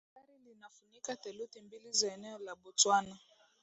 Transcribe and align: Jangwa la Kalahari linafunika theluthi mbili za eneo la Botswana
Jangwa 0.05 0.13
la 0.21 0.27
Kalahari 0.27 0.53
linafunika 0.55 1.15
theluthi 1.15 1.61
mbili 1.61 1.91
za 1.91 2.13
eneo 2.13 2.37
la 2.37 2.55
Botswana 2.55 3.17